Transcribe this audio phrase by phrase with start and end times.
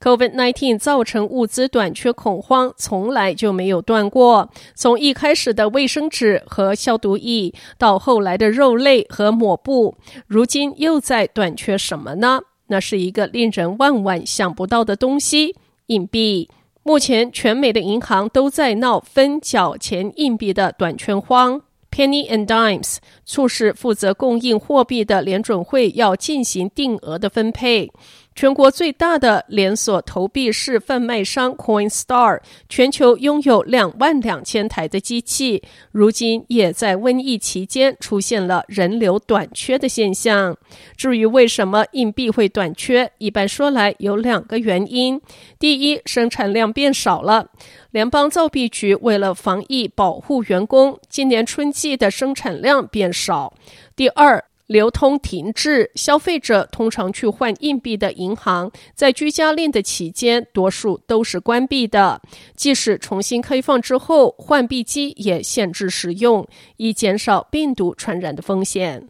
[0.00, 4.50] COVID-19 造成物资短缺恐慌，从来就没有断过。
[4.74, 12.40] 从一开始的卫生纸和消毒液，到后来的肉类和抹布，如今又在短缺什么呢？
[12.68, 15.56] 那是一个令人万万想不到的东西——
[15.88, 16.48] 硬币。
[16.82, 21.62] 目前，全美的银行都在闹分缴钱硬币的短缺荒。
[21.90, 27.90] Penny and Dimes 促使负责供应货币的联准会要进行定额的分配。
[28.38, 40.56] 全国最大的连锁投币式贩卖商 Coinstar，全球拥有两万两千台的机器，如今也在瘟疫期间出现了人流短缺的现象。
[40.96, 45.20] 至于为什么硬币会短缺，一般说来有两个原因：
[45.58, 47.48] 第一，生产量变少了，
[47.90, 53.52] 联邦造币局为了防疫保护员工，今年春季的生产量变少；
[53.96, 62.20] 第二，流通停滞，消费者通常去换硬币的银行，在居家令的期间，多数都是关闭的。
[62.54, 66.46] 即使重新开放之后，换币机也限制使用，
[66.76, 69.08] 以减少病毒传染的风险。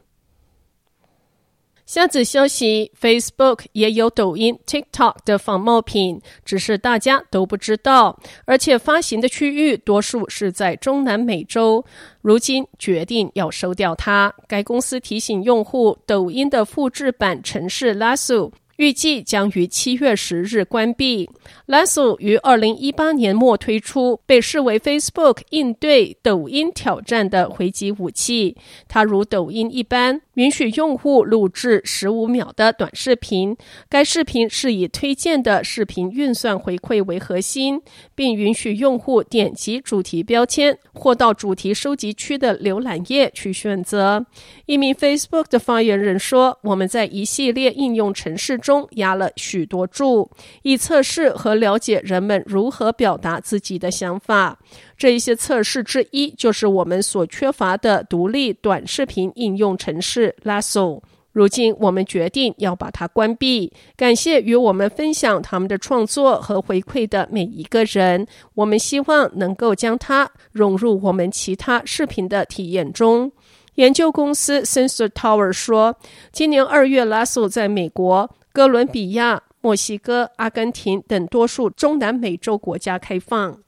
[1.89, 11.83] 下子消息，Facebook 也有抖音、TikTok 的仿冒品，只是大家都不知道，而且发行的区域多数是在中南美洲。
[12.21, 14.31] 如今决定要收掉它。
[14.47, 18.53] 该公司提醒用户，抖音的复制版城市拉苏。
[18.79, 21.29] 预计将于七月十日关闭。
[21.67, 28.57] Lasso 于二零一八年末推出，被视为 Facebook 应对抖音挑战的回击武器。
[28.87, 33.57] 它如抖音一般，允许用户录制十五秒的短视频。
[33.89, 37.83] 该视频是以推荐的视频运算回馈为核心，
[38.15, 44.25] 并允许用户点击主题标签或到主题收集区的浏览页去选择。
[44.67, 50.29] 一名 Facebook 的发言人说：“我们在一系列应用程式中。”压了许多注，
[50.63, 54.59] 以测试和了解人们如何表达自己的想法。
[54.97, 61.01] 这一些测试之一就是我们所缺乏的独立短视频应用程式 Lasso。
[61.33, 63.73] 如今我们决定要把它关闭。
[63.97, 68.27] 感谢与我们分享他们的创作和回馈的每一个人。
[68.55, 73.31] 我们希望能够将它融入我们其他视频的体验中。
[73.77, 75.97] 研究公司 Sensor Tower 说，
[76.33, 78.29] 今年二月，Lasso 在美国。
[78.53, 83.59] 哥伦比亚、墨西哥、阿根廷等多数中南美洲国家开放。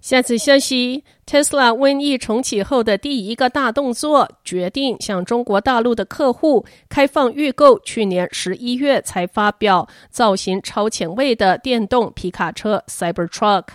[0.00, 7.78] 下次消息，Tesla 瘟疫重启后的第一个大动作，决定向中国大陆的客户开放预购。
[7.78, 13.66] 去年十一月才发表，造型超前卫的电动皮卡车 Cybertruck。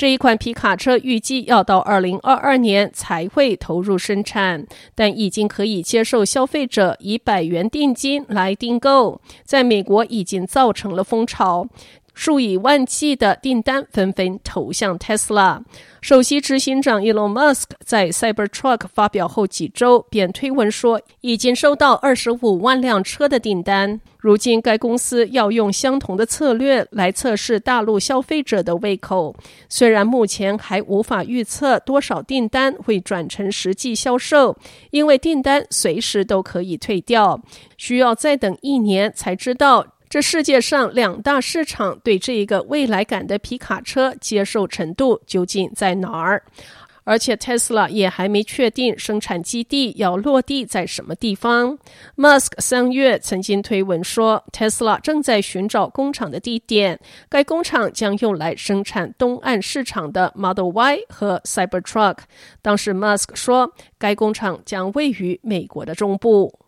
[0.00, 11.68] 这一款皮卡车预计要到二零二二年才会投入生产，但已经可以接受消费者以百元定金来订购，在美国已经造成了风潮。
[12.20, 15.62] 数以万计的订单纷纷投向 Tesla。
[16.02, 23.98] 首席执行长 Elon Musk 在 Cybertruck 发表后几周便推文说，已经收到二十五万辆车的订单。
[24.18, 29.34] 如今，该公司要用相同的策略来测试大陆消费者的胃口。
[29.70, 34.54] 虽然目前还无法预测多少订单会转成实际销售，
[34.90, 37.40] 因为订单随时都可以退掉，
[37.78, 39.86] 需要再等一年才知道。
[40.10, 46.42] 这世界上两大市场对这一个未来感的皮卡车接受程度究竟在哪儿？
[47.04, 51.78] 而且 Tesla 也还没确定生产基地要落地在什么地方。
[52.16, 56.98] Musk 三月曾经推文说，Tesla 正在寻找工厂的地点，
[57.28, 62.18] 该工厂将用来生产东岸市场的 Model Y 和 Cybertruck。
[62.60, 66.59] 当时 Musk 说，该工厂将位于美国的中部。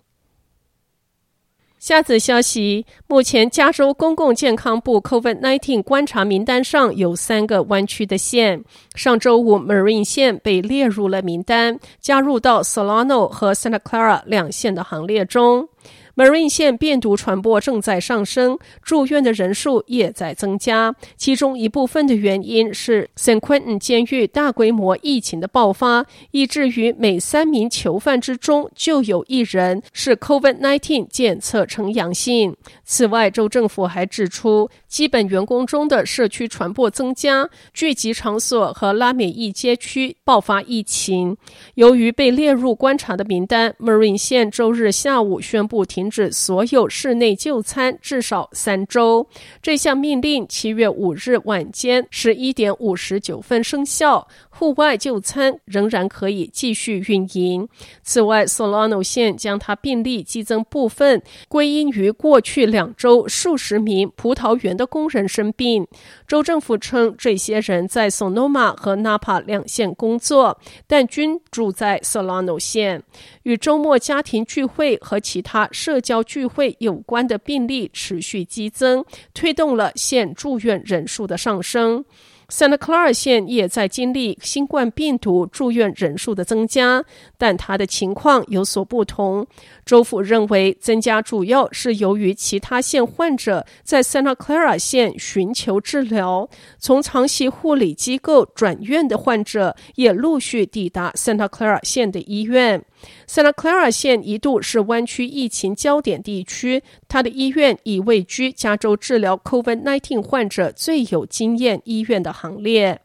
[1.82, 8.62] 下则消息，目前加州公共健康部 COVID-19 观察名单上有三个弯曲的线。
[8.94, 15.69] 上周五，Marine 线被列入了名单，加入到 Solano 和 Santa Clara 两县的行列中。
[16.14, 20.94] Marin 县病毒传播正在上升，住院的人数也在增加。
[21.16, 32.54] 其中一部分的原因是 San Quentin 监狱大规模疫情的爆发，以至于每三名囚犯之中就有一人是 COVID-19 检测呈阳性。
[32.84, 41.34] 此外，州政府还指出，基本员工中的社区传播增加，聚集场所和拉美裔街区爆发疫情。
[41.76, 46.01] 由于被列入观察的名单，Marin 县周日下午宣布停。
[46.02, 49.25] 停止所有室内就餐至少三周。
[49.62, 54.26] 这项命令七月五日晚间十一点五十九分生效。
[54.54, 57.66] 户外就餐仍然可以继续运营。
[58.02, 65.87] 此外，Solano 县将它病例激增部分归因于过去两周数十名葡萄园的工人生病。
[66.28, 73.02] 州政府称，这些人在 Sonoma 和 Napa 两县工作，但均住在 Solano 县。
[73.44, 79.04] 与周末家庭聚会和其他社交聚会有关的病例持续激增，
[79.34, 82.04] 推动了县住院人数的上升。
[82.48, 87.02] Santa Clara 县也在经历新冠病毒住院人数的增加，
[87.38, 89.46] 但它的情况有所不同。
[89.86, 96.46] 州府认为，增加主要是由于其他县患者在 Santa Clara 县寻求治疗，
[96.78, 102.84] 从长期护理机构转院的患者也陆续抵达 Santa Clara 县的医院。
[103.28, 113.00] Santa Clara 县一度是湾区疫情焦点地区，它的医院已位居加州治疗 COVID-19 患者最有经验医院的行列。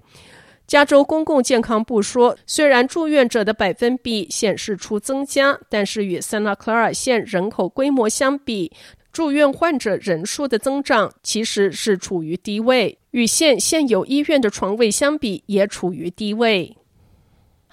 [0.66, 8.74] 加州公共健康部说，虽然住院者的百分比显示出增加，但是与 Santa Clara 县人口规模相比，
[9.14, 16.76] 住院患者人数的增长其实是处于低位，与县现有医院的床位相比也处于低位。